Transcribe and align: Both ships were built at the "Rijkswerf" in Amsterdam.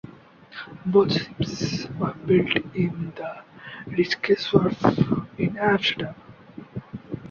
Both 0.87 1.11
ships 1.11 1.85
were 1.99 2.15
built 2.25 2.55
at 2.55 2.73
the 2.73 2.89
"Rijkswerf" 3.85 5.27
in 5.37 5.55
Amsterdam. 5.57 6.15